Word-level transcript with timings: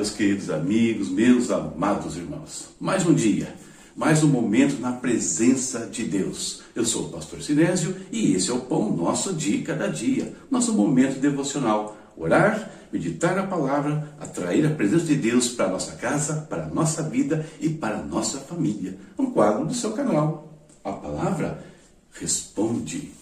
Meus 0.00 0.12
queridos 0.12 0.48
amigos, 0.48 1.10
meus 1.10 1.50
amados 1.50 2.16
irmãos. 2.16 2.70
Mais 2.80 3.06
um 3.06 3.12
dia, 3.12 3.54
mais 3.94 4.24
um 4.24 4.28
momento 4.28 4.80
na 4.80 4.92
presença 4.92 5.80
de 5.80 6.04
Deus. 6.04 6.62
Eu 6.74 6.86
sou 6.86 7.04
o 7.04 7.08
pastor 7.10 7.42
Sinésio 7.42 7.94
e 8.10 8.32
esse 8.34 8.50
é 8.50 8.54
o 8.54 8.60
Pão 8.60 8.96
Nosso 8.96 9.34
de 9.34 9.58
Cada 9.58 9.88
Dia, 9.88 10.32
nosso 10.50 10.72
momento 10.72 11.20
devocional. 11.20 11.98
Orar, 12.16 12.70
meditar 12.90 13.38
a 13.38 13.46
palavra, 13.46 14.14
atrair 14.18 14.64
a 14.66 14.70
presença 14.70 15.04
de 15.04 15.16
Deus 15.16 15.50
para 15.50 15.66
a 15.66 15.70
nossa 15.70 15.92
casa, 15.96 16.46
para 16.48 16.64
a 16.64 16.68
nossa 16.68 17.02
vida 17.02 17.44
e 17.60 17.68
para 17.68 17.98
a 17.98 18.02
nossa 18.02 18.38
família. 18.38 18.96
Um 19.18 19.30
quadro 19.30 19.66
do 19.66 19.74
seu 19.74 19.92
canal. 19.92 20.64
A 20.82 20.92
palavra 20.92 21.62
responde. 22.12 23.12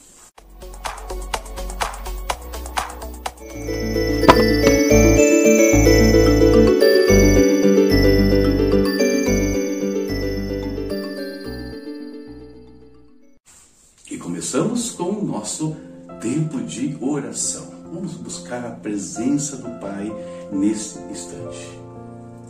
Começamos 14.50 14.92
com 14.92 15.10
o 15.10 15.22
nosso 15.22 15.76
tempo 16.22 16.58
de 16.62 16.96
oração. 17.02 17.66
Vamos 17.92 18.14
buscar 18.14 18.64
a 18.64 18.70
presença 18.70 19.58
do 19.58 19.78
Pai 19.78 20.10
nesse 20.50 20.98
instante. 21.10 21.68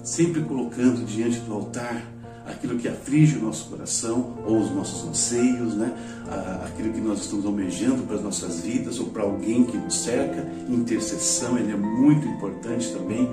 Sempre 0.04 0.42
colocando 0.42 1.04
diante 1.04 1.40
do 1.40 1.52
altar 1.52 2.06
aquilo 2.46 2.78
que 2.78 2.86
aflige 2.86 3.38
o 3.38 3.42
nosso 3.42 3.64
coração 3.64 4.38
ou 4.46 4.60
os 4.60 4.70
nossos 4.70 5.08
anseios, 5.08 5.74
né? 5.74 5.92
aquilo 6.64 6.92
que 6.92 7.00
nós 7.00 7.22
estamos 7.22 7.44
almejando 7.44 8.04
para 8.04 8.14
as 8.14 8.22
nossas 8.22 8.60
vidas 8.60 9.00
ou 9.00 9.06
para 9.06 9.24
alguém 9.24 9.64
que 9.64 9.76
nos 9.76 9.98
cerca. 9.98 10.48
Intercessão 10.68 11.58
ele 11.58 11.72
é 11.72 11.76
muito 11.76 12.28
importante 12.28 12.92
também 12.92 13.28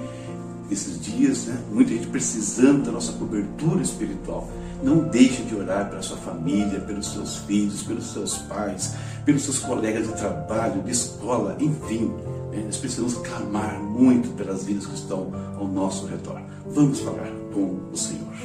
nesses 0.67 0.99
dias, 0.99 1.45
né? 1.45 1.63
muita 1.71 1.91
gente 1.91 2.07
precisando 2.07 2.83
da 2.83 2.91
nossa 2.91 3.13
cobertura 3.13 3.83
espiritual. 3.83 4.49
Não 4.85 4.99
deixe 4.99 5.41
de 5.41 5.55
orar 5.55 5.89
pela 5.89 6.03
sua 6.03 6.17
família, 6.17 6.79
pelos 6.79 7.11
seus 7.11 7.37
filhos, 7.37 7.81
pelos 7.81 8.13
seus 8.13 8.37
pais, 8.37 8.93
pelos 9.25 9.41
seus 9.41 9.57
colegas 9.57 10.05
de 10.05 10.13
trabalho, 10.13 10.83
de 10.83 10.91
escola, 10.91 11.57
enfim. 11.59 12.13
Né? 12.51 12.61
Nós 12.63 12.77
precisamos 12.77 13.15
clamar 13.15 13.81
muito 13.81 14.29
pelas 14.35 14.63
vidas 14.63 14.85
que 14.85 14.93
estão 14.93 15.33
ao 15.57 15.67
nosso 15.67 16.05
redor. 16.05 16.39
Vamos 16.67 16.99
falar 16.99 17.31
com 17.51 17.79
o 17.91 17.97
Senhor. 17.97 18.35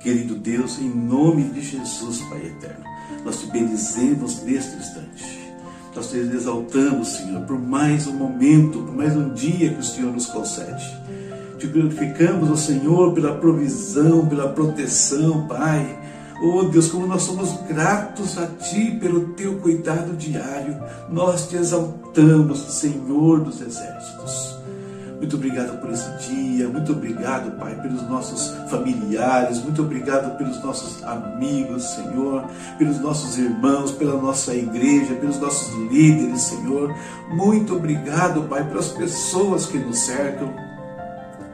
Querido 0.00 0.34
Deus, 0.34 0.80
em 0.80 0.90
nome 0.90 1.44
de 1.50 1.62
Jesus, 1.62 2.20
Pai 2.22 2.44
eterno, 2.46 2.84
nós 3.24 3.38
te 3.38 3.46
bendizemos 3.46 4.42
neste 4.42 4.74
instante. 4.74 5.38
Nós 5.94 6.10
te 6.10 6.16
exaltamos, 6.16 7.16
Senhor, 7.16 7.42
por 7.42 7.60
mais 7.60 8.08
um 8.08 8.14
momento, 8.14 8.82
por 8.82 8.96
mais 8.96 9.16
um 9.16 9.32
dia 9.34 9.72
que 9.72 9.78
o 9.78 9.84
Senhor 9.84 10.12
nos 10.12 10.26
concede. 10.26 10.84
Te 11.58 11.66
glorificamos, 11.66 12.50
ó 12.50 12.56
Senhor, 12.56 13.12
pela 13.12 13.34
provisão, 13.34 14.26
pela 14.26 14.48
proteção, 14.48 15.46
Pai. 15.48 15.98
Oh 16.40 16.62
Deus, 16.64 16.88
como 16.88 17.06
nós 17.06 17.22
somos 17.22 17.52
gratos 17.68 18.38
a 18.38 18.46
Ti 18.46 18.96
pelo 19.00 19.30
Teu 19.30 19.58
cuidado 19.58 20.16
diário. 20.16 20.76
Nós 21.10 21.48
te 21.48 21.56
exaltamos, 21.56 22.60
Senhor 22.78 23.40
dos 23.40 23.60
Exércitos. 23.60 24.56
Muito 25.18 25.34
obrigado 25.34 25.80
por 25.80 25.90
esse 25.90 26.08
dia, 26.28 26.68
muito 26.68 26.92
obrigado, 26.92 27.50
Pai, 27.58 27.74
pelos 27.82 28.02
nossos 28.08 28.54
familiares, 28.70 29.60
muito 29.60 29.82
obrigado 29.82 30.38
pelos 30.38 30.62
nossos 30.62 31.02
amigos, 31.02 31.82
Senhor, 31.82 32.44
pelos 32.78 33.00
nossos 33.00 33.36
irmãos, 33.36 33.90
pela 33.90 34.14
nossa 34.14 34.54
igreja, 34.54 35.16
pelos 35.16 35.40
nossos 35.40 35.74
líderes, 35.90 36.42
Senhor. 36.42 36.94
Muito 37.30 37.74
obrigado, 37.74 38.44
Pai, 38.44 38.62
pelas 38.68 38.90
pessoas 38.90 39.66
que 39.66 39.76
nos 39.76 39.98
cercam. 39.98 40.67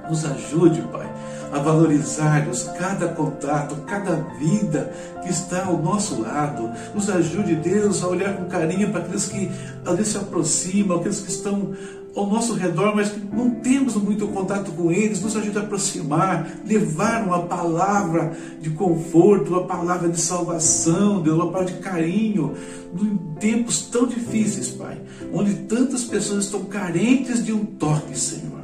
Nos 0.08 0.24
ajude, 0.24 0.82
Pai, 0.92 1.10
a 1.52 1.58
valorizarmos 1.58 2.64
cada 2.78 3.08
contato, 3.08 3.76
cada 3.86 4.16
vida 4.38 4.92
que 5.22 5.30
está 5.30 5.64
ao 5.64 5.78
nosso 5.78 6.20
lado. 6.20 6.70
Nos 6.94 7.08
ajude, 7.08 7.54
Deus, 7.54 8.02
a 8.02 8.08
olhar 8.08 8.36
com 8.36 8.44
carinho 8.44 8.90
para 8.90 9.00
aqueles 9.00 9.26
que 9.26 9.50
ali 9.86 10.04
se 10.04 10.16
aproximam, 10.16 10.98
aqueles 10.98 11.20
que 11.20 11.30
estão 11.30 11.74
ao 12.16 12.28
nosso 12.28 12.54
redor, 12.54 12.94
mas 12.94 13.12
não 13.32 13.50
temos 13.50 13.96
muito 13.96 14.28
contato 14.28 14.70
com 14.72 14.90
eles, 14.90 15.20
nos 15.20 15.36
ajude 15.36 15.58
a 15.58 15.62
aproximar, 15.62 16.48
levar 16.64 17.24
uma 17.24 17.42
palavra 17.42 18.32
de 18.60 18.70
conforto, 18.70 19.50
uma 19.50 19.64
palavra 19.64 20.08
de 20.08 20.20
salvação, 20.20 21.20
Deus, 21.20 21.36
uma 21.36 21.50
palavra 21.50 21.74
de 21.74 21.80
carinho, 21.80 22.54
em 22.94 23.16
tempos 23.40 23.82
tão 23.82 24.06
difíceis, 24.06 24.68
Pai, 24.68 25.00
onde 25.32 25.54
tantas 25.54 26.04
pessoas 26.04 26.44
estão 26.44 26.64
carentes 26.64 27.44
de 27.44 27.52
um 27.52 27.64
toque, 27.64 28.16
Senhor. 28.16 28.63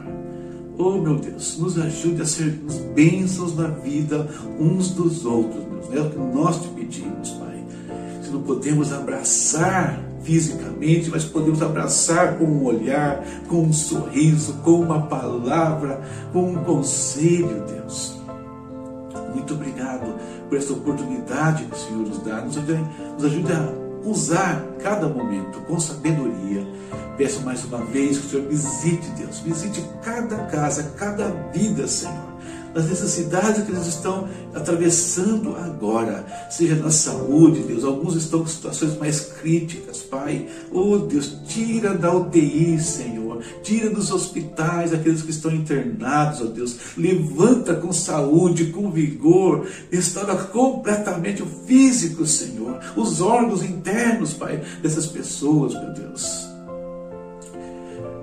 Oh 0.83 0.97
meu 0.97 1.17
Deus, 1.17 1.59
nos 1.59 1.79
ajude 1.79 2.23
a 2.23 2.25
sermos 2.25 2.79
bênçãos 2.95 3.55
na 3.55 3.67
vida 3.67 4.27
uns 4.59 4.89
dos 4.89 5.27
outros, 5.27 5.63
Deus. 5.63 5.95
É 5.95 6.01
o 6.01 6.09
que 6.09 6.19
nós 6.19 6.63
te 6.63 6.69
pedimos, 6.69 7.29
Pai. 7.33 7.63
Se 8.23 8.31
não 8.31 8.41
podemos 8.41 8.91
abraçar 8.91 10.01
fisicamente, 10.23 11.11
mas 11.11 11.23
podemos 11.23 11.61
abraçar 11.61 12.39
com 12.39 12.45
um 12.45 12.65
olhar, 12.65 13.23
com 13.47 13.65
um 13.65 13.75
sorriso, 13.75 14.55
com 14.65 14.81
uma 14.81 15.03
palavra, 15.03 16.01
com 16.33 16.53
um 16.53 16.65
conselho, 16.65 17.63
Deus. 17.69 18.19
Muito 19.35 19.53
obrigado 19.53 20.15
por 20.49 20.57
essa 20.57 20.73
oportunidade 20.73 21.65
que 21.65 21.75
o 21.75 21.79
Senhor 21.79 22.09
nos 22.09 22.23
dá. 22.23 22.41
Nos 22.41 22.57
ajude, 22.57 22.87
nos 23.17 23.25
ajude 23.27 23.53
a 23.53 23.80
usar 24.05 24.65
cada 24.83 25.09
momento 25.09 25.61
com 25.63 25.79
sabedoria. 25.79 26.67
Peço 27.17 27.41
mais 27.43 27.65
uma 27.65 27.85
vez 27.85 28.19
que 28.19 28.27
o 28.27 28.31
Senhor 28.31 28.49
visite, 28.49 29.09
Deus, 29.11 29.41
visite 29.41 29.85
cada 30.03 30.37
casa, 30.47 30.95
cada 30.97 31.29
vida, 31.53 31.87
Senhor 31.87 32.31
nas 32.75 32.89
necessidades 32.89 33.65
que 33.65 33.73
eles 33.73 33.87
estão 33.87 34.29
atravessando 34.55 35.57
agora, 35.57 36.25
seja 36.51 36.77
na 36.77 36.91
saúde, 36.91 37.63
Deus. 37.63 37.85
Alguns 37.85 38.15
estão 38.15 38.41
com 38.41 38.47
situações 38.47 38.97
mais 38.97 39.21
críticas, 39.21 39.99
Pai. 39.99 40.49
Oh, 40.71 40.99
Deus, 40.99 41.37
tira 41.47 41.95
da 41.95 42.15
UTI, 42.15 42.79
Senhor. 42.79 43.20
Tira 43.63 43.91
dos 43.91 44.11
hospitais 44.11 44.93
aqueles 44.93 45.23
que 45.23 45.31
estão 45.31 45.51
internados, 45.53 46.41
ó 46.41 46.45
Deus. 46.45 46.77
Levanta 46.97 47.75
com 47.75 47.93
saúde, 47.93 48.67
com 48.67 48.91
vigor. 48.91 49.67
Restaura 49.91 50.37
completamente 50.37 51.43
o 51.43 51.47
físico, 51.47 52.27
Senhor. 52.27 52.81
Os 52.97 53.21
órgãos 53.21 53.63
internos, 53.63 54.33
Pai, 54.35 54.63
dessas 54.83 55.07
pessoas, 55.07 55.75
meu 55.75 55.93
Deus. 55.93 56.49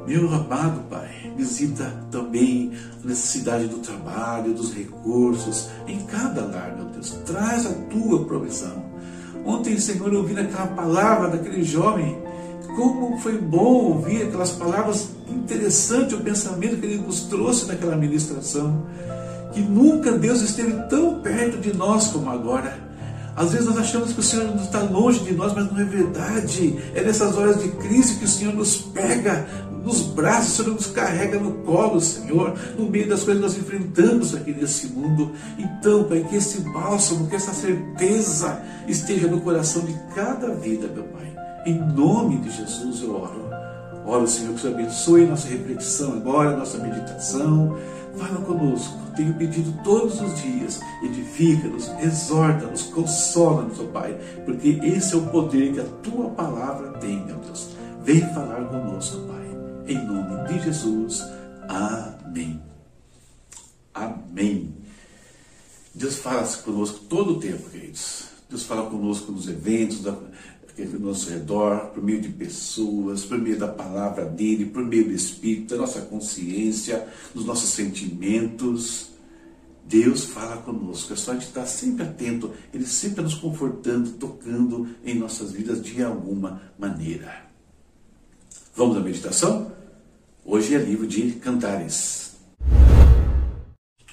Meu 0.08 0.34
amado 0.34 0.82
Pai, 0.90 1.34
visita 1.36 1.84
também 2.10 2.72
a 3.04 3.08
necessidade 3.08 3.68
do 3.68 3.80
trabalho, 3.80 4.54
dos 4.54 4.74
recursos, 4.74 5.68
em 5.86 6.00
cada 6.06 6.46
lar, 6.46 6.76
meu 6.78 6.86
Deus. 6.86 7.12
Traz 7.26 7.66
a 7.66 7.74
tua 7.90 8.24
provisão. 8.24 8.86
Ontem, 9.46 9.78
Senhor, 9.80 10.12
eu 10.12 10.20
ouvi 10.20 10.38
aquela 10.40 10.68
palavra 10.68 11.30
daquele 11.30 11.64
jovem. 11.64 12.18
Como 12.78 13.18
foi 13.18 13.40
bom 13.40 13.94
ouvir 13.94 14.22
aquelas 14.22 14.52
palavras, 14.52 15.10
interessante 15.28 16.14
o 16.14 16.20
pensamento 16.20 16.78
que 16.78 16.86
ele 16.86 16.98
nos 17.00 17.22
trouxe 17.22 17.66
naquela 17.66 17.96
ministração. 17.96 18.86
Que 19.52 19.62
nunca 19.62 20.12
Deus 20.12 20.42
esteve 20.42 20.74
tão 20.88 21.20
perto 21.22 21.58
de 21.58 21.76
nós 21.76 22.10
como 22.10 22.30
agora 22.30 22.86
às 23.38 23.52
vezes 23.52 23.68
nós 23.68 23.78
achamos 23.78 24.14
que 24.14 24.20
o 24.20 24.24
Senhor 24.24 24.56
está 24.56 24.82
longe 24.82 25.20
de 25.20 25.32
nós, 25.32 25.54
mas 25.54 25.72
não 25.72 25.80
é 25.80 25.84
verdade. 25.84 26.76
É 26.96 27.04
nessas 27.04 27.38
horas 27.38 27.62
de 27.62 27.70
crise 27.70 28.16
que 28.16 28.26
o 28.26 28.28
Senhor 28.28 28.52
nos 28.52 28.78
pega 28.78 29.48
nos 29.84 30.02
braços, 30.02 30.54
o 30.54 30.64
Senhor 30.64 30.74
nos 30.74 30.88
carrega 30.88 31.40
no 31.40 31.52
colo, 31.64 32.02
Senhor, 32.02 32.58
no 32.76 32.90
meio 32.90 33.08
das 33.08 33.22
coisas 33.22 33.36
que 33.36 33.48
nós 33.48 33.58
enfrentamos 33.58 34.34
aqui 34.34 34.52
nesse 34.52 34.88
mundo. 34.88 35.34
Então, 35.56 36.06
Pai, 36.06 36.26
que 36.28 36.36
esse 36.36 36.62
bálsamo, 36.62 37.28
que 37.28 37.36
essa 37.36 37.54
certeza 37.54 38.60
esteja 38.88 39.28
no 39.28 39.40
coração 39.42 39.84
de 39.84 39.94
cada 40.16 40.56
vida, 40.56 40.88
meu 40.88 41.04
Pai. 41.04 41.27
Em 41.68 41.80
nome 41.80 42.38
de 42.38 42.50
Jesus 42.50 43.02
eu 43.02 43.16
oro. 43.16 43.48
Oro, 44.06 44.28
Senhor, 44.28 44.54
que 44.54 44.56
o 44.56 44.60
Senhor 44.60 44.74
abençoe 44.74 45.26
nossa 45.26 45.48
reflexão 45.50 46.14
agora, 46.14 46.56
nossa 46.56 46.78
meditação 46.78 47.78
Fala 48.18 48.42
conosco, 48.42 48.98
tenho 49.16 49.36
pedido 49.36 49.72
todos 49.84 50.20
os 50.20 50.42
dias, 50.42 50.80
edifica-nos, 51.04 51.88
exorta-nos, 52.02 52.84
consola-nos, 52.84 53.80
ó 53.80 53.84
oh 53.84 53.88
Pai, 53.90 54.18
porque 54.44 54.70
esse 54.82 55.14
é 55.14 55.18
o 55.18 55.28
poder 55.28 55.74
que 55.74 55.80
a 55.80 55.86
Tua 56.02 56.32
palavra 56.32 56.94
tem, 56.94 57.24
meu 57.24 57.38
Deus. 57.38 57.70
Vem 58.04 58.22
falar 58.34 58.66
conosco, 58.66 59.20
Pai, 59.28 59.46
em 59.88 60.04
nome 60.04 60.48
de 60.48 60.64
Jesus. 60.64 61.24
Amém. 61.68 62.60
Amém. 63.94 64.74
Deus 65.94 66.18
fala 66.18 66.48
conosco 66.64 67.02
todo 67.08 67.34
o 67.34 67.40
tempo, 67.40 67.70
queridos. 67.70 68.30
Deus 68.50 68.64
fala 68.64 68.90
conosco 68.90 69.32
nos 69.32 69.48
eventos, 69.48 70.02
ao 70.84 71.00
nosso 71.00 71.30
redor, 71.30 71.88
por 71.88 72.04
meio 72.04 72.22
de 72.22 72.30
pessoas, 72.30 73.26
por 73.26 73.38
meio 73.38 73.58
da 73.58 73.68
palavra 73.68 74.26
dele, 74.26 74.66
por 74.66 74.84
meio 74.86 75.06
do 75.06 75.12
Espírito, 75.12 75.76
da 75.76 75.82
nossa 75.82 76.02
consciência, 76.02 77.08
dos 77.34 77.46
nossos 77.46 77.70
sentimentos. 77.70 79.10
Deus 79.86 80.26
fala 80.26 80.58
conosco, 80.58 81.14
é 81.14 81.16
só 81.16 81.32
a 81.32 81.34
gente 81.36 81.48
estar 81.48 81.66
sempre 81.66 82.04
atento, 82.04 82.52
Ele 82.74 82.86
sempre 82.86 83.24
nos 83.24 83.36
confortando, 83.36 84.12
tocando 84.12 84.88
em 85.04 85.16
nossas 85.16 85.52
vidas 85.52 85.82
de 85.82 86.04
alguma 86.04 86.62
maneira. 86.78 87.48
Vamos 88.76 88.98
à 88.98 89.00
meditação? 89.00 89.72
Hoje 90.46 90.76
é 90.76 90.78
livro 90.78 91.08
de 91.08 91.32
Cantares. 91.34 92.36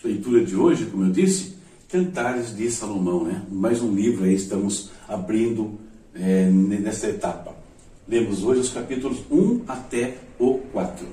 A 0.02 0.06
leitura 0.06 0.44
de 0.44 0.56
hoje, 0.56 0.86
como 0.86 1.04
eu 1.04 1.10
disse, 1.10 1.56
Cantares 1.88 2.56
de 2.56 2.70
Salomão, 2.70 3.24
né? 3.24 3.44
Mais 3.50 3.82
um 3.82 3.94
livro 3.94 4.24
aí 4.24 4.34
estamos 4.34 4.90
abrindo 5.08 5.83
é, 6.14 6.46
nessa 6.46 7.08
etapa. 7.08 7.54
Lemos 8.06 8.44
hoje 8.44 8.60
os 8.60 8.70
capítulos 8.70 9.18
1 9.30 9.62
até 9.66 10.14
o 10.38 10.58
4. 10.72 11.06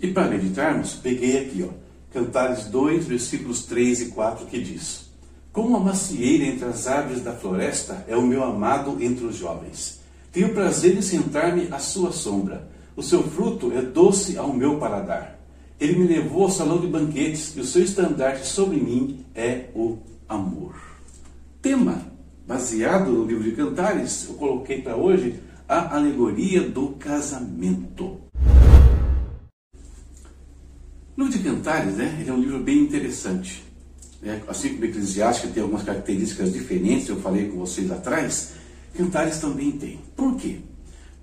E 0.00 0.08
para 0.08 0.28
meditarmos, 0.28 0.94
peguei 0.94 1.38
aqui, 1.38 1.66
ó, 1.68 1.72
Cantares 2.12 2.66
2, 2.66 3.06
versículos 3.06 3.64
3 3.64 4.02
e 4.02 4.06
4, 4.06 4.46
que 4.46 4.60
diz: 4.60 5.10
Como 5.52 5.76
a 5.76 5.80
macieira 5.80 6.44
entre 6.44 6.64
as 6.66 6.86
árvores 6.86 7.22
da 7.22 7.32
floresta 7.32 8.04
é 8.08 8.16
o 8.16 8.22
meu 8.22 8.42
amado 8.42 8.96
entre 9.00 9.24
os 9.24 9.36
jovens. 9.36 10.00
Tenho 10.32 10.54
prazer 10.54 10.96
em 10.96 11.02
sentar-me 11.02 11.68
à 11.70 11.78
sua 11.78 12.12
sombra. 12.12 12.68
O 12.96 13.02
seu 13.02 13.22
fruto 13.22 13.72
é 13.72 13.82
doce 13.82 14.36
ao 14.36 14.52
meu 14.52 14.78
paladar. 14.78 15.38
Ele 15.78 15.98
me 15.98 16.08
levou 16.08 16.44
ao 16.44 16.50
salão 16.50 16.80
de 16.80 16.86
banquetes 16.86 17.56
e 17.56 17.60
o 17.60 17.64
seu 17.64 17.82
estandarte 17.82 18.46
sobre 18.46 18.76
mim 18.76 19.24
é 19.34 19.66
o 19.74 19.98
amor. 20.28 20.74
Tema 21.62 22.07
baseado 22.48 23.12
no 23.12 23.26
livro 23.26 23.44
de 23.44 23.52
Cantares, 23.52 24.26
eu 24.26 24.34
coloquei 24.36 24.80
para 24.80 24.96
hoje 24.96 25.38
a 25.68 25.96
alegoria 25.96 26.62
do 26.62 26.92
casamento. 26.92 28.22
O 31.14 31.22
livro 31.22 31.38
de 31.38 31.44
Cantares, 31.44 31.96
né, 31.96 32.16
ele 32.18 32.30
é 32.30 32.32
um 32.32 32.40
livro 32.40 32.58
bem 32.58 32.78
interessante. 32.78 33.62
Né? 34.22 34.40
Assim 34.48 34.70
como 34.70 34.80
o 34.80 34.84
Eclesiástico 34.86 35.52
tem 35.52 35.62
algumas 35.62 35.84
características 35.84 36.50
diferentes, 36.50 37.10
eu 37.10 37.20
falei 37.20 37.50
com 37.50 37.58
vocês 37.58 37.90
atrás, 37.90 38.54
Cantares 38.96 39.38
também 39.38 39.72
tem. 39.72 40.00
Por 40.16 40.34
quê? 40.36 40.60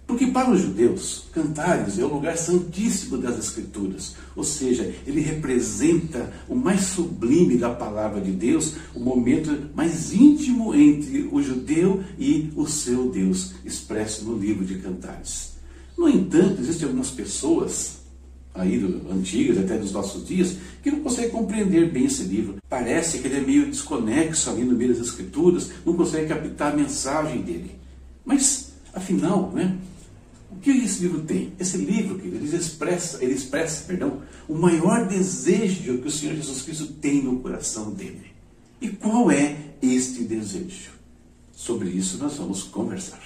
Porque 0.08 0.28
para 0.28 0.52
os 0.52 0.62
judeus, 0.62 1.26
Cantares 1.34 1.98
é 1.98 2.04
o 2.04 2.14
lugar 2.14 2.38
santíssimo 2.38 3.18
das 3.18 3.40
Escrituras, 3.40 4.16
ou 4.36 4.44
seja, 4.44 4.94
ele 5.06 5.20
representa 5.20 6.32
o 6.48 6.56
mais 6.56 6.82
sublime 6.82 7.58
da 7.58 7.72
palavra 7.72 8.22
de 8.22 8.32
Deus, 8.32 8.76
o 8.94 9.00
momento 9.00 9.70
mais 9.76 10.14
íntimo 10.14 10.76
entre 10.76 11.28
o 11.32 11.42
judeu 11.42 12.04
e 12.20 12.52
o 12.56 12.68
seu 12.68 13.10
Deus, 13.10 13.54
expresso 13.66 14.26
no 14.26 14.38
livro 14.38 14.64
de 14.64 14.76
Cantares. 14.76 15.54
No 15.98 16.08
entanto, 16.08 16.62
existem 16.62 16.86
algumas 16.86 17.10
pessoas, 17.10 17.98
aí 18.54 18.80
antigas, 19.12 19.58
até 19.58 19.76
dos 19.76 19.92
nossos 19.92 20.28
dias, 20.28 20.56
que 20.84 20.92
não 20.92 21.00
conseguem 21.00 21.32
compreender 21.32 21.92
bem 21.92 22.06
esse 22.06 22.24
livro. 22.24 22.58
Parece 22.70 23.20
que 23.20 23.28
ele 23.28 23.38
é 23.38 23.42
meio 23.42 23.72
desconexo 23.72 24.52
ali 24.52 24.64
no 24.64 24.76
meio 24.76 24.94
das 24.94 25.08
Escrituras, 25.08 25.72
não 25.84 25.96
consegue 25.96 26.28
captar 26.28 26.74
a 26.74 26.76
mensagem 26.76 27.42
dele. 27.42 27.72
Mas, 28.24 28.72
afinal, 28.94 29.52
né? 29.52 29.76
O 30.56 30.60
que 30.60 30.72
esse 30.72 31.04
livro 31.04 31.22
tem? 31.22 31.54
Esse 31.60 31.78
livro, 31.78 32.18
que 32.18 32.28
ele 32.28 32.56
expressa, 32.56 33.24
ele 33.24 33.34
expressa, 33.34 33.84
perdão, 33.86 34.22
o 34.48 34.56
maior 34.56 35.06
desejo 35.06 35.98
que 35.98 36.08
o 36.08 36.12
Senhor 36.12 36.34
Jesus 36.36 36.62
Cristo 36.62 36.88
tem 36.94 37.22
no 37.22 37.40
coração 37.40 37.92
dele. 37.92 38.28
E 38.82 38.90
qual 38.90 39.30
é 39.30 39.58
este 39.82 40.24
desejo? 40.24 40.92
Sobre 41.52 41.90
isso 41.90 42.18
nós 42.18 42.38
vamos 42.38 42.64
conversar. 42.64 43.22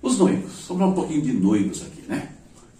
Os 0.00 0.18
noivos, 0.18 0.66
vamos 0.66 0.66
falar 0.66 0.86
um 0.86 0.94
pouquinho 0.94 1.22
de 1.22 1.32
noivos 1.32 1.82
aqui, 1.82 2.02
né? 2.08 2.30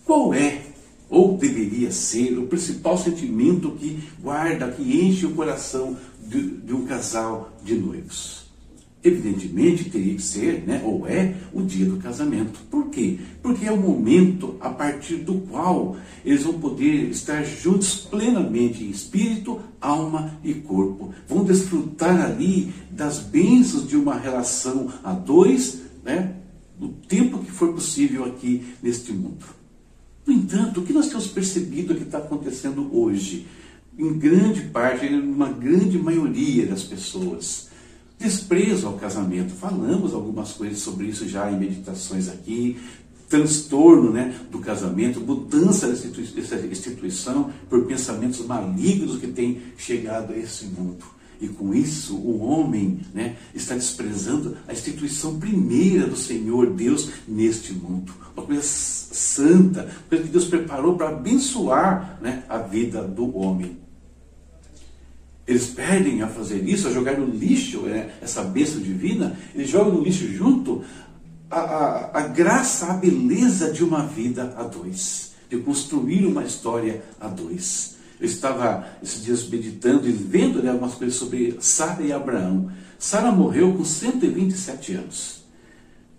Qual 0.05 0.33
é, 0.33 0.63
ou 1.09 1.37
deveria 1.37 1.91
ser, 1.91 2.39
o 2.39 2.47
principal 2.47 2.97
sentimento 2.99 3.73
que 3.73 4.03
guarda, 4.21 4.71
que 4.71 4.83
enche 4.83 5.27
o 5.27 5.35
coração 5.35 5.97
de, 6.25 6.41
de 6.59 6.73
um 6.73 6.87
casal 6.87 7.53
de 7.65 7.75
noivos? 7.75 8.42
Evidentemente 9.05 9.91
teria 9.91 10.15
que 10.15 10.23
ser, 10.23 10.63
né, 10.65 10.81
ou 10.85 11.09
é, 11.09 11.35
o 11.53 11.61
dia 11.61 11.85
do 11.87 11.97
casamento. 11.97 12.61
Por 12.71 12.89
quê? 12.89 13.19
Porque 13.43 13.67
é 13.67 13.73
o 13.73 13.77
momento 13.77 14.57
a 14.61 14.71
partir 14.71 15.17
do 15.17 15.35
qual 15.51 15.97
eles 16.25 16.45
vão 16.45 16.61
poder 16.61 17.11
estar 17.11 17.43
juntos 17.43 17.97
plenamente 17.97 18.85
em 18.85 18.91
espírito, 18.91 19.61
alma 19.81 20.39
e 20.45 20.55
corpo. 20.55 21.13
Vão 21.27 21.43
desfrutar 21.43 22.25
ali 22.25 22.73
das 22.93 23.19
bênçãos 23.19 23.89
de 23.89 23.97
uma 23.97 24.17
relação 24.17 24.93
a 25.03 25.13
dois, 25.13 25.81
né, 26.05 26.37
no 26.79 26.91
tempo 26.91 27.41
que 27.41 27.51
for 27.51 27.73
possível 27.73 28.25
aqui 28.25 28.63
neste 28.81 29.13
mundo. 29.13 29.45
No 30.25 30.33
entanto, 30.33 30.79
o 30.79 30.85
que 30.85 30.93
nós 30.93 31.09
temos 31.09 31.27
percebido 31.27 31.97
que 31.97 32.05
está 32.05 32.19
acontecendo 32.19 32.89
hoje? 32.97 33.49
Em 33.99 34.17
grande 34.17 34.61
parte, 34.63 35.07
uma 35.09 35.51
grande 35.51 35.99
maioria 35.99 36.67
das 36.67 36.85
pessoas 36.85 37.72
desprezo 38.23 38.87
ao 38.87 38.95
casamento. 38.95 39.53
Falamos 39.53 40.15
algumas 40.15 40.53
coisas 40.53 40.79
sobre 40.79 41.07
isso 41.07 41.29
já 41.29 41.51
em 41.51 41.59
meditações 41.59 42.29
aqui, 42.29 42.79
transtorno 43.29 44.13
né, 44.13 44.35
do 44.51 44.59
casamento, 44.59 45.21
mudança 45.21 45.89
dessa 45.89 46.07
instituição 46.67 47.51
por 47.69 47.87
pensamentos 47.87 48.45
malignos 48.47 49.19
que 49.19 49.27
têm 49.27 49.63
chegado 49.77 50.33
a 50.33 50.37
esse 50.37 50.67
mundo. 50.67 51.05
E 51.41 51.49
com 51.49 51.75
isso, 51.75 52.15
o 52.15 52.41
homem 52.45 53.01
né, 53.13 53.37
está 53.53 53.75
desprezando 53.75 54.57
a 54.69 54.73
instituição 54.73 55.41
primeira 55.41 56.07
do 56.07 56.15
Senhor 56.15 56.71
Deus 56.71 57.09
neste 57.27 57.73
mundo. 57.73 58.13
Uma 58.37 58.47
coisa 58.47 58.63
santa, 58.63 59.83
uma 59.83 60.09
coisa 60.09 60.25
que 60.25 60.31
Deus 60.31 60.45
preparou 60.45 60.97
para 60.97 61.09
abençoar 61.09 62.19
né, 62.23 62.45
a 62.49 62.59
vida 62.59 63.03
do 63.03 63.37
homem. 63.37 63.77
Eles 65.47 65.67
perdem 65.67 66.23
a 66.23 66.29
fazer 66.29 66.63
isso, 66.69 66.87
a 66.87 66.93
jogar 66.93 67.19
no 67.19 67.27
lixo 67.27 67.89
é, 67.89 68.11
essa 68.21 68.43
bênção 68.43 68.81
divina, 68.81 69.37
eles 69.55 69.69
jogam 69.69 69.95
no 69.95 70.05
lixo 70.05 70.27
junto 70.33 70.85
a, 71.51 71.59
a, 71.59 72.19
a 72.19 72.29
graça, 72.29 72.87
a 72.87 72.95
beleza 72.95 73.73
de 73.73 73.83
uma 73.83 74.07
vida 74.07 74.55
a 74.57 74.63
dois, 74.63 75.33
de 75.51 75.59
construir 75.59 76.25
uma 76.27 76.45
história 76.45 77.03
a 77.21 77.27
dois. 77.27 77.97
Eu 78.21 78.27
estava 78.27 78.87
esses 79.03 79.25
dias 79.25 79.49
meditando 79.49 80.09
e 80.09 80.13
vendo 80.13 80.63
né, 80.63 80.71
algumas 80.71 80.95
coisas 80.95 81.17
sobre 81.17 81.57
Sara 81.61 82.03
e 82.03 82.13
Abraão. 82.13 82.71
Sara 82.97 83.33
morreu 83.33 83.75
com 83.75 83.85
127 83.85 84.95
anos. 84.95 85.43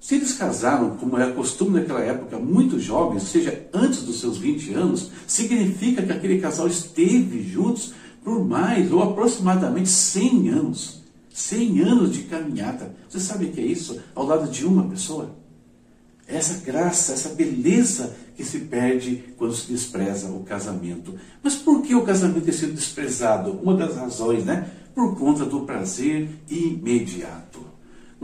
Se 0.01 0.15
eles 0.15 0.33
casaram, 0.33 0.97
como 0.97 1.17
era 1.17 1.31
costume 1.31 1.79
naquela 1.79 2.01
época, 2.01 2.37
muito 2.37 2.77
jovens, 2.77 3.21
ou 3.21 3.29
seja, 3.29 3.67
antes 3.73 4.03
dos 4.03 4.19
seus 4.19 4.37
20 4.37 4.73
anos, 4.73 5.09
significa 5.25 6.01
que 6.01 6.11
aquele 6.11 6.41
casal 6.41 6.67
esteve 6.67 7.41
juntos 7.41 7.93
por 8.23 8.43
mais 8.43 8.91
ou 8.91 9.03
aproximadamente 9.03 9.89
100 9.89 10.49
anos. 10.49 11.03
100 11.33 11.79
anos 11.81 12.13
de 12.13 12.23
caminhada. 12.23 12.95
Você 13.09 13.19
sabe 13.19 13.45
o 13.45 13.51
que 13.51 13.59
é 13.59 13.65
isso 13.65 13.99
ao 14.13 14.25
lado 14.25 14.49
de 14.49 14.65
uma 14.65 14.87
pessoa? 14.87 15.35
Essa 16.27 16.63
graça, 16.63 17.13
essa 17.13 17.29
beleza 17.29 18.15
que 18.35 18.43
se 18.43 18.59
perde 18.59 19.23
quando 19.37 19.53
se 19.53 19.71
despreza 19.71 20.29
o 20.29 20.43
casamento. 20.43 21.15
Mas 21.43 21.55
por 21.55 21.81
que 21.81 21.95
o 21.95 22.03
casamento 22.03 22.45
tem 22.45 22.53
sido 22.53 22.73
desprezado? 22.73 23.59
Uma 23.61 23.75
das 23.75 23.95
razões, 23.95 24.45
né? 24.45 24.69
Por 24.95 25.17
conta 25.17 25.43
do 25.43 25.61
prazer 25.61 26.29
imediato 26.49 27.72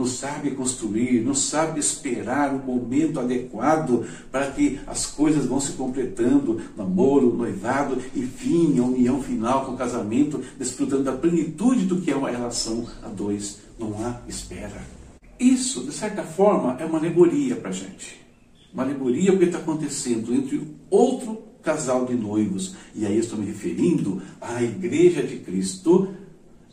não 0.00 0.06
sabe 0.06 0.52
construir, 0.52 1.20
não 1.20 1.34
sabe 1.34 1.78
esperar 1.78 2.54
o 2.54 2.58
momento 2.58 3.20
adequado 3.20 4.06
para 4.32 4.50
que 4.50 4.80
as 4.86 5.04
coisas 5.04 5.44
vão 5.44 5.60
se 5.60 5.72
completando, 5.72 6.58
namoro, 6.74 7.36
noivado, 7.36 8.00
enfim, 8.16 8.78
a 8.78 8.82
união 8.82 9.22
final 9.22 9.66
com 9.66 9.72
o 9.72 9.76
casamento, 9.76 10.42
desfrutando 10.58 11.02
da 11.02 11.12
plenitude 11.12 11.84
do 11.84 12.00
que 12.00 12.10
é 12.10 12.16
uma 12.16 12.30
relação 12.30 12.86
a 13.02 13.08
dois. 13.08 13.58
Não 13.78 13.94
há 14.02 14.22
espera. 14.26 14.82
Isso, 15.38 15.84
de 15.84 15.92
certa 15.92 16.22
forma, 16.22 16.78
é 16.80 16.86
uma 16.86 16.98
alegoria 16.98 17.56
para 17.56 17.68
a 17.68 17.72
gente. 17.72 18.24
Uma 18.72 18.84
alegoria 18.84 19.36
que 19.36 19.44
está 19.44 19.58
acontecendo 19.58 20.32
entre 20.32 20.66
outro 20.88 21.42
casal 21.62 22.06
de 22.06 22.14
noivos. 22.14 22.74
E 22.94 23.04
aí 23.04 23.18
estou 23.18 23.38
me 23.38 23.44
referindo 23.44 24.22
à 24.40 24.62
igreja 24.62 25.22
de 25.22 25.36
Cristo 25.40 26.08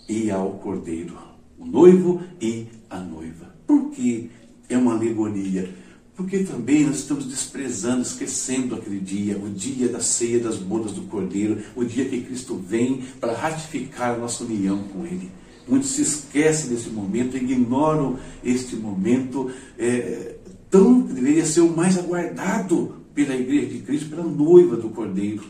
e 0.07 0.31
ao 0.31 0.51
Cordeiro 0.51 1.27
o 1.57 1.65
noivo 1.65 2.21
e 2.41 2.67
a 2.89 2.99
noiva. 2.99 3.55
Por 3.65 3.89
que 3.91 4.29
é 4.69 4.77
uma 4.77 4.93
alegoria? 4.93 5.69
Porque 6.15 6.39
também 6.39 6.83
nós 6.83 6.97
estamos 6.97 7.25
desprezando, 7.25 8.01
esquecendo 8.01 8.75
aquele 8.75 8.99
dia, 8.99 9.37
o 9.37 9.49
dia 9.49 9.87
da 9.87 9.99
ceia 9.99 10.39
das 10.39 10.57
bodas 10.57 10.91
do 10.91 11.01
Cordeiro, 11.03 11.61
o 11.75 11.85
dia 11.85 12.05
que 12.05 12.21
Cristo 12.21 12.55
vem 12.55 13.03
para 13.19 13.33
ratificar 13.33 14.15
a 14.15 14.17
nossa 14.17 14.43
união 14.43 14.79
com 14.91 15.05
Ele. 15.05 15.29
Muitos 15.67 15.89
se 15.91 16.01
esquecem 16.01 16.69
desse 16.69 16.89
momento, 16.89 17.37
ignoram 17.37 18.17
este 18.43 18.75
momento 18.75 19.51
é, 19.77 20.35
tão 20.71 21.03
que 21.03 21.13
deveria 21.13 21.45
ser 21.45 21.61
o 21.61 21.75
mais 21.75 21.97
aguardado 21.97 22.95
pela 23.13 23.35
igreja 23.35 23.67
de 23.67 23.79
Cristo, 23.79 24.09
pela 24.09 24.23
noiva 24.23 24.77
do 24.77 24.89
Cordeiro. 24.89 25.43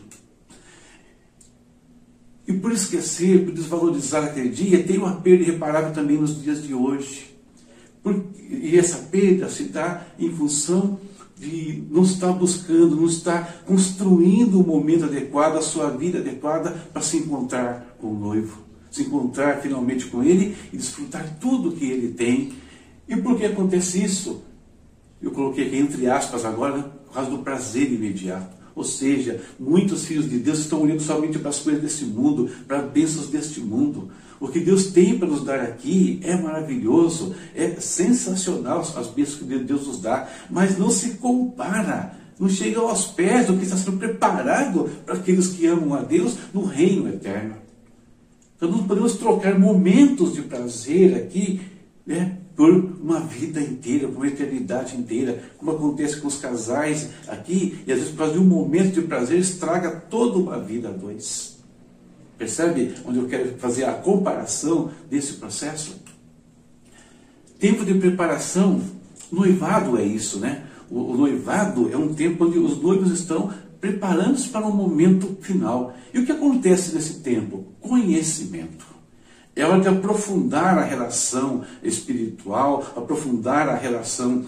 E 2.48 2.52
por 2.54 2.72
esquecer, 2.72 3.44
por 3.44 3.52
desvalorizar 3.52 4.24
aquele 4.24 4.48
dia, 4.48 4.82
tem 4.82 4.96
uma 4.96 5.16
perda 5.16 5.42
irreparável 5.42 5.92
também 5.92 6.16
nos 6.16 6.42
dias 6.42 6.62
de 6.62 6.72
hoje. 6.72 7.36
E 8.48 8.78
essa 8.78 8.96
perda 9.10 9.50
se 9.50 9.64
dá 9.64 10.06
em 10.18 10.32
função 10.32 10.98
de 11.36 11.84
não 11.90 12.02
estar 12.02 12.32
buscando, 12.32 12.96
não 12.96 13.04
estar 13.04 13.62
construindo 13.66 14.58
o 14.58 14.66
momento 14.66 15.04
adequado, 15.04 15.56
a 15.56 15.60
sua 15.60 15.90
vida 15.90 16.20
adequada 16.20 16.70
para 16.90 17.02
se 17.02 17.18
encontrar 17.18 17.96
com 18.00 18.08
o 18.08 18.18
noivo, 18.18 18.62
se 18.90 19.02
encontrar 19.02 19.60
finalmente 19.60 20.06
com 20.06 20.22
ele 20.22 20.56
e 20.72 20.76
desfrutar 20.78 21.36
tudo 21.38 21.72
que 21.72 21.84
ele 21.84 22.14
tem. 22.14 22.54
E 23.06 23.14
por 23.14 23.36
que 23.36 23.44
acontece 23.44 24.02
isso? 24.02 24.42
Eu 25.20 25.32
coloquei 25.32 25.66
aqui 25.66 25.76
entre 25.76 26.08
aspas 26.08 26.46
agora, 26.46 26.82
por 26.82 27.12
causa 27.12 27.30
do 27.30 27.38
prazer 27.40 27.92
imediato. 27.92 28.56
Ou 28.78 28.84
seja, 28.84 29.40
muitos 29.58 30.04
filhos 30.04 30.30
de 30.30 30.38
Deus 30.38 30.60
estão 30.60 30.82
olhando 30.82 31.02
somente 31.02 31.36
para 31.36 31.48
as 31.48 31.58
coisas 31.58 31.82
deste 31.82 32.04
mundo, 32.04 32.48
para 32.64 32.80
bênçãos 32.80 33.26
deste 33.26 33.58
mundo. 33.58 34.08
O 34.38 34.46
que 34.46 34.60
Deus 34.60 34.86
tem 34.92 35.18
para 35.18 35.26
nos 35.26 35.44
dar 35.44 35.58
aqui 35.58 36.20
é 36.22 36.36
maravilhoso, 36.36 37.34
é 37.56 37.70
sensacional 37.80 38.78
as 38.78 39.08
bênçãos 39.08 39.40
que 39.40 39.58
Deus 39.58 39.88
nos 39.88 40.00
dá, 40.00 40.28
mas 40.48 40.78
não 40.78 40.90
se 40.90 41.14
compara, 41.14 42.16
não 42.38 42.48
chega 42.48 42.78
aos 42.78 43.06
pés 43.06 43.48
do 43.48 43.56
que 43.56 43.64
está 43.64 43.76
sendo 43.76 43.98
preparado 43.98 44.88
para 45.04 45.16
aqueles 45.16 45.48
que 45.48 45.66
amam 45.66 45.94
a 45.94 46.02
Deus 46.02 46.36
no 46.54 46.64
reino 46.64 47.08
eterno. 47.08 47.56
Então 48.56 48.70
não 48.70 48.86
podemos 48.86 49.14
trocar 49.14 49.58
momentos 49.58 50.34
de 50.34 50.42
prazer 50.42 51.16
aqui 51.16 51.60
né, 52.06 52.38
por 52.54 52.87
uma 53.02 53.20
vida 53.20 53.60
inteira, 53.60 54.08
uma 54.08 54.26
eternidade 54.26 54.96
inteira, 54.96 55.42
como 55.56 55.70
acontece 55.70 56.20
com 56.20 56.28
os 56.28 56.38
casais 56.38 57.10
aqui, 57.26 57.82
e 57.86 57.92
às 57.92 57.98
vezes 57.98 58.12
por 58.12 58.18
causa 58.18 58.32
de 58.34 58.38
um 58.38 58.44
momento 58.44 59.00
de 59.00 59.02
prazer 59.02 59.38
estraga 59.38 59.90
toda 59.90 60.38
uma 60.38 60.58
vida 60.58 60.88
a 60.88 60.92
dois. 60.92 61.58
Percebe 62.36 62.94
onde 63.04 63.18
eu 63.18 63.26
quero 63.26 63.56
fazer 63.58 63.84
a 63.84 63.94
comparação 63.94 64.90
desse 65.10 65.34
processo? 65.34 65.96
Tempo 67.58 67.84
de 67.84 67.94
preparação, 67.94 68.80
noivado 69.30 69.98
é 69.98 70.04
isso, 70.04 70.38
né? 70.38 70.64
O, 70.88 71.12
o 71.12 71.16
noivado 71.16 71.90
é 71.92 71.96
um 71.96 72.14
tempo 72.14 72.44
onde 72.44 72.58
os 72.58 72.80
noivos 72.80 73.10
estão 73.10 73.52
preparando-se 73.80 74.48
para 74.48 74.66
um 74.66 74.74
momento 74.74 75.36
final. 75.40 75.94
E 76.14 76.18
o 76.18 76.26
que 76.26 76.32
acontece 76.32 76.94
nesse 76.94 77.20
tempo? 77.20 77.66
Conhecimento. 77.80 78.86
É 79.58 79.64
hora 79.64 79.80
de 79.80 79.88
aprofundar 79.88 80.78
a 80.78 80.84
relação 80.84 81.64
espiritual, 81.82 82.92
aprofundar 82.96 83.68
a 83.68 83.74
relação 83.74 84.44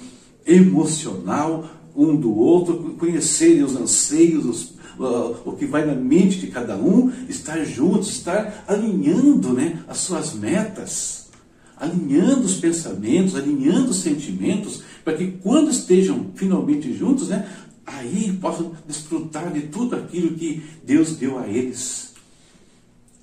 emocional 0.47 1.69
um 1.97 2.15
do 2.15 2.33
outro, 2.33 2.95
conhecerem 2.97 3.65
os 3.65 3.75
anseios, 3.75 4.45
os, 4.47 4.63
uh, 5.01 5.37
o 5.45 5.57
que 5.59 5.67
vai 5.67 5.85
na 5.85 5.97
mente 5.97 6.39
de 6.39 6.47
cada 6.47 6.77
um, 6.77 7.11
estar 7.29 7.65
juntos, 7.65 8.09
estar 8.09 8.65
alinhando 8.69 9.53
né, 9.53 9.83
as 9.89 9.99
suas 9.99 10.33
metas, 10.33 11.29
alinhando 11.77 12.43
os 12.43 12.55
pensamentos, 12.55 13.35
alinhando 13.35 13.91
os 13.91 14.03
sentimentos, 14.03 14.85
para 15.05 15.17
que 15.17 15.33
quando 15.43 15.73
estejam 15.73 16.27
finalmente 16.37 16.97
juntos, 16.97 17.31
né, 17.31 17.49
aí 17.85 18.33
possam 18.41 18.77
desfrutar 18.87 19.53
de 19.53 19.63
tudo 19.63 19.97
aquilo 19.97 20.37
que 20.37 20.63
Deus 20.85 21.17
deu 21.17 21.37
a 21.37 21.49
eles. 21.49 22.10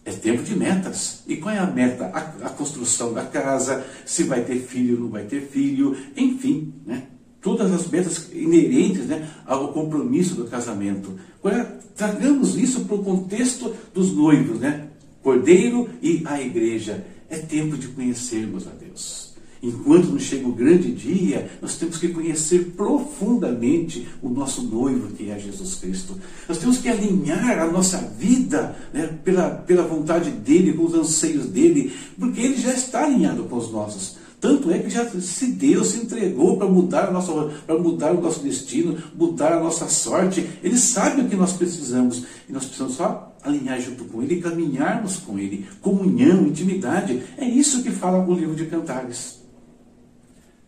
É 0.08 0.12
tempo 0.12 0.42
de 0.42 0.56
metas. 0.56 1.22
E 1.28 1.36
qual 1.36 1.54
é 1.54 1.60
a 1.60 1.66
meta? 1.66 2.06
A, 2.06 2.48
a, 2.48 2.50
construção 2.50 3.12
da 3.12 3.26
casa, 3.26 3.86
se 4.06 4.24
vai 4.24 4.42
ter 4.42 4.60
filho, 4.60 4.98
não 4.98 5.10
vai 5.10 5.26
ter 5.26 5.42
filho, 5.42 5.98
enfim, 6.16 6.74
né? 6.86 7.04
Todas 7.42 7.74
as 7.74 7.90
metas 7.90 8.30
inerentes 8.32 9.06
né, 9.06 9.30
ao 9.46 9.74
compromisso 9.74 10.36
do 10.36 10.46
casamento. 10.46 11.20
Agora, 11.44 11.78
tragamos 11.94 12.56
isso 12.56 12.86
para 12.86 12.96
o 12.96 13.04
contexto 13.04 13.76
dos 13.94 14.14
noivos, 14.16 14.62
né? 14.62 14.88
Cordeiro 15.22 15.90
e 16.02 16.24
a 16.24 16.42
igreja. 16.42 17.06
É 17.30 17.40
tempo 17.40 17.78
de 17.78 17.90
conhecermos 17.90 18.66
a 18.66 18.72
Deus. 18.72 19.27
Enquanto 19.62 20.10
não 20.10 20.20
chega 20.20 20.48
o 20.48 20.52
grande 20.52 20.92
dia, 20.92 21.50
nós 21.62 21.76
temos 21.76 21.98
que 21.98 22.10
conhecer 22.10 22.74
profundamente 22.76 24.08
o 24.22 24.30
nosso 24.30 24.62
noivo, 24.62 25.14
que 25.14 25.30
é 25.30 25.40
Jesus 25.40 25.76
Cristo. 25.76 26.16
Nós 26.48 26.58
temos 26.58 26.78
que 26.78 26.90
alinhar 26.90 27.60
a 27.60 27.72
nossa 27.72 27.98
vida 27.98 28.76
né, 28.94 29.10
pela, 29.24 29.50
pela 29.50 29.84
vontade 29.84 30.30
dele, 30.30 30.74
com 30.74 30.86
os 30.86 30.94
anseios 30.94 31.48
dele, 31.48 31.92
porque 32.20 32.42
ele 32.42 32.58
já 32.58 32.74
está 32.74 33.06
alinhado 33.06 33.44
com 33.46 33.58
os 33.58 33.72
nossos. 33.72 34.18
Tanto 34.40 34.70
é 34.70 34.78
que 34.78 34.90
já 34.90 35.04
se 35.10 35.48
deu, 35.48 35.84
se 35.84 35.98
entregou 35.98 36.58
para 36.58 36.68
mudar, 36.68 37.12
mudar 37.12 38.12
o 38.12 38.22
nosso 38.22 38.42
destino, 38.42 38.96
mudar 39.16 39.54
a 39.54 39.60
nossa 39.60 39.90
sorte. 39.90 40.48
Ele 40.62 40.78
sabe 40.78 41.22
o 41.22 41.28
que 41.28 41.36
nós 41.36 41.54
precisamos. 41.54 42.24
E 42.48 42.54
nós 42.54 42.64
precisamos 42.66 42.94
só 42.94 43.36
alinhar 43.44 43.82
junto 43.82 44.06
com 44.06 44.22
Ele, 44.22 44.40
caminharmos 44.40 45.18
com 45.18 45.40
Ele. 45.40 45.66
Comunhão, 45.82 46.46
intimidade. 46.46 47.24
É 47.36 47.46
isso 47.46 47.82
que 47.82 47.90
fala 47.90 48.24
o 48.24 48.34
livro 48.36 48.56
de 48.56 48.68
Cantares 48.68 49.47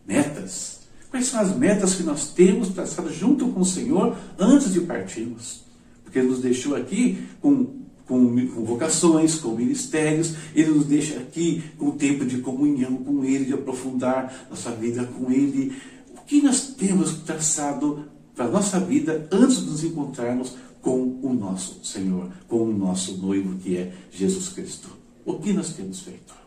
metas. 0.06 0.80
Quais 1.10 1.26
são 1.26 1.40
as 1.40 1.56
metas 1.56 1.94
que 1.94 2.04
nós 2.04 2.30
temos 2.30 2.68
traçadas 2.68 3.14
junto 3.14 3.48
com 3.48 3.60
o 3.60 3.64
Senhor 3.64 4.16
antes 4.38 4.72
de 4.72 4.80
partirmos? 4.80 5.62
Porque 6.04 6.18
Ele 6.18 6.28
nos 6.28 6.40
deixou 6.40 6.76
aqui 6.76 7.26
com, 7.40 7.80
com, 8.06 8.48
com 8.48 8.64
vocações, 8.64 9.36
com 9.36 9.56
ministérios, 9.56 10.34
Ele 10.54 10.70
nos 10.70 10.86
deixa 10.86 11.18
aqui 11.18 11.64
com 11.76 11.88
o 11.88 11.92
tempo 11.92 12.24
de 12.24 12.38
comunhão 12.38 12.96
com 12.98 13.24
Ele, 13.24 13.44
de 13.44 13.52
aprofundar 13.52 14.46
nossa 14.48 14.70
vida 14.70 15.04
com 15.04 15.30
Ele. 15.32 15.72
O 16.16 16.20
que 16.22 16.40
nós 16.40 16.74
temos 16.78 17.14
traçado 17.20 18.04
para 18.34 18.46
a 18.46 18.50
nossa 18.50 18.78
vida 18.78 19.28
antes 19.32 19.60
de 19.60 19.66
nos 19.66 19.82
encontrarmos 19.82 20.54
com 20.80 21.18
o 21.22 21.34
nosso 21.34 21.84
Senhor, 21.84 22.30
com 22.46 22.62
o 22.62 22.72
nosso 22.72 23.16
noivo 23.18 23.56
que 23.58 23.76
é 23.76 23.92
Jesus 24.12 24.48
Cristo? 24.48 24.88
O 25.24 25.34
que 25.34 25.52
nós 25.52 25.72
temos 25.72 26.00
feito? 26.00 26.39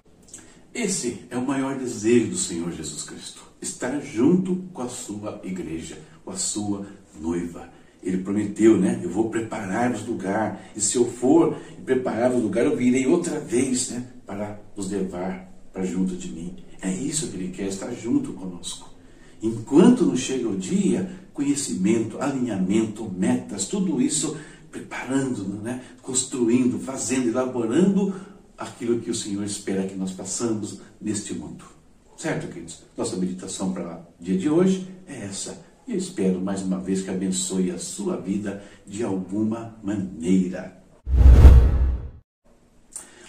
Esse 0.74 1.26
é 1.30 1.38
o 1.38 1.46
maior 1.46 1.78
desejo 1.78 2.32
do 2.32 2.36
Senhor 2.36 2.72
Jesus 2.72 3.04
Cristo 3.04 3.44
estar 3.62 4.00
junto 4.02 4.56
com 4.74 4.82
a 4.82 4.90
sua 4.90 5.40
igreja, 5.44 6.00
com 6.26 6.32
a 6.32 6.36
sua 6.36 6.88
noiva. 7.20 7.70
Ele 8.02 8.18
prometeu, 8.18 8.78
né? 8.78 9.00
Eu 9.04 9.10
vou 9.10 9.30
preparar-vos 9.30 10.06
lugar, 10.06 10.62
e 10.76 10.82
se 10.82 10.98
eu 10.98 11.06
for 11.06 11.56
preparar-vos 11.86 12.42
lugar, 12.42 12.66
eu 12.66 12.76
virei 12.76 13.06
outra 13.06 13.40
vez, 13.40 13.92
né? 13.92 14.04
Para 14.26 14.60
vos 14.76 14.90
levar 14.90 15.48
para 15.72 15.86
junto 15.86 16.16
de 16.16 16.30
mim. 16.30 16.56
É 16.82 16.92
isso 16.92 17.28
que 17.28 17.38
ele 17.38 17.52
quer, 17.52 17.68
estar 17.68 17.92
junto 17.94 18.34
conosco. 18.34 18.90
Enquanto 19.44 20.06
não 20.06 20.18
chega 20.18 20.50
o 20.50 20.58
dia, 20.58 21.10
conhecimento, 21.34 22.20
alinhamento, 22.20 23.10
metas, 23.16 23.68
tudo 23.68 24.02
isso 24.02 24.36
preparando, 24.72 25.44
né? 25.62 25.84
construindo, 26.02 26.80
fazendo, 26.80 27.30
elaborando 27.30 28.14
aquilo 28.64 29.00
que 29.00 29.12
o 29.12 29.16
Senhor 29.16 29.44
espera 29.44 29.86
que 29.86 29.96
nós 29.96 30.12
passamos 30.12 30.80
neste 31.00 31.34
mundo. 31.34 31.66
Certo, 32.18 32.48
queridos? 32.48 32.84
Nossa 32.98 33.16
meditação 33.18 33.74
para 33.74 34.06
o 34.20 34.24
dia 34.24 34.38
de 34.38 34.50
hoje 34.50 34.88
é 35.08 35.26
essa. 35.26 35.64
E 35.88 35.92
eu 35.92 35.98
espero 35.98 36.40
mais 36.40 36.62
uma 36.62 36.80
vez 36.80 37.02
que 37.02 37.10
abençoe 37.10 37.72
a 37.72 37.78
sua 37.78 38.16
vida 38.18 38.64
de 38.86 39.04
alguma 39.04 39.76
maneira. 39.84 40.82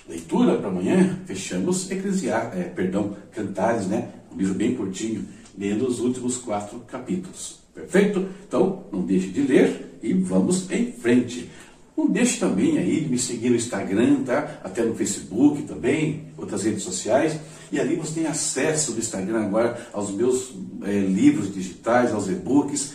Leitura 0.08 0.58
para 0.58 0.68
amanhã, 0.68 1.18
fechamos 1.24 1.90
Eclesiastes, 1.90 2.60
é, 2.60 2.64
perdão, 2.64 3.16
Cantares, 3.32 3.86
né? 3.86 4.10
Um 4.30 4.36
livro 4.36 4.54
bem 4.54 4.76
curtinho, 4.76 5.26
lendo 5.56 5.86
os 5.86 5.98
últimos 5.98 6.36
quatro 6.36 6.78
capítulos. 6.80 7.60
Perfeito? 7.74 8.28
Então, 8.46 8.84
não 8.92 9.02
deixe 9.02 9.28
de 9.28 9.42
ler 9.42 9.98
e 10.02 10.12
vamos 10.12 10.70
em 10.70 10.92
frente. 10.92 11.50
Não 11.96 12.08
deixe 12.08 12.40
também 12.40 12.76
aí 12.76 13.02
de 13.02 13.08
me 13.08 13.18
seguir 13.18 13.50
no 13.50 13.56
Instagram, 13.56 14.24
tá? 14.24 14.58
Até 14.64 14.82
no 14.82 14.94
Facebook 14.94 15.62
também, 15.62 16.24
outras 16.36 16.64
redes 16.64 16.82
sociais. 16.82 17.38
E 17.70 17.78
ali 17.78 17.94
você 17.94 18.20
tem 18.20 18.26
acesso 18.26 18.92
no 18.92 18.98
Instagram 18.98 19.44
agora 19.44 19.88
aos 19.92 20.10
meus 20.10 20.52
é, 20.82 20.90
livros 20.98 21.52
digitais, 21.54 22.12
aos 22.12 22.28
e-books. 22.28 22.94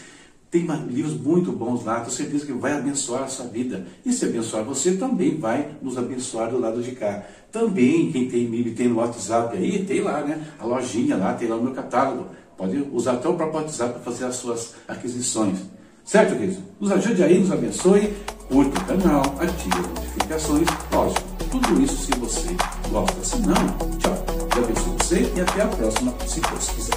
Tem 0.52 0.68
livros 0.90 1.14
muito 1.14 1.52
bons 1.52 1.86
lá, 1.86 2.00
tenho 2.00 2.12
certeza 2.12 2.46
que 2.46 2.52
vai 2.52 2.74
abençoar 2.74 3.24
a 3.24 3.28
sua 3.28 3.46
vida. 3.46 3.86
E 4.04 4.12
se 4.12 4.26
abençoar 4.26 4.64
você, 4.64 4.98
também 4.98 5.38
vai 5.38 5.76
nos 5.82 5.98
abençoar 5.98 6.50
do 6.50 6.60
lado 6.60 6.82
de 6.82 6.92
cá. 6.92 7.24
Também, 7.52 8.12
quem 8.12 8.28
tem 8.28 8.50
MIB 8.50 8.72
tem 8.72 8.88
no 8.90 8.96
WhatsApp 8.96 9.56
aí, 9.56 9.86
tem 9.86 10.02
lá, 10.02 10.24
né? 10.24 10.44
A 10.60 10.66
lojinha 10.66 11.16
lá, 11.16 11.34
tem 11.36 11.48
lá 11.48 11.56
o 11.56 11.64
meu 11.64 11.74
catálogo. 11.74 12.30
Pode 12.58 12.78
usar 12.92 13.14
até 13.14 13.30
o 13.30 13.36
próprio 13.36 13.62
WhatsApp 13.62 13.94
para 13.94 14.02
fazer 14.02 14.26
as 14.26 14.36
suas 14.36 14.74
aquisições. 14.88 15.60
Certo, 16.10 16.36
querido? 16.36 16.58
Nos 16.80 16.92
ajude 16.92 17.24
aí, 17.24 17.38
nos 17.38 17.52
abençoe 17.52 18.12
curta 18.48 18.82
o 18.82 18.86
canal, 18.86 19.22
ative 19.40 19.80
as 19.80 19.88
notificações, 19.90 20.68
lógico, 20.92 21.22
tudo 21.52 21.82
isso 21.84 21.98
se 21.98 22.12
você 22.20 22.50
gosta. 22.90 23.24
Se 23.24 23.38
não, 23.42 23.54
tchau. 24.00 24.26
Já 24.56 24.60
abençoe 24.60 24.96
você 24.98 25.32
e 25.36 25.42
até 25.42 25.62
a 25.62 25.68
próxima, 25.68 26.12
se 26.26 26.42
Deus 26.42 26.70
quiser. 26.70 26.89